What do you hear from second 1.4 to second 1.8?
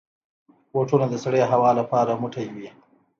هوا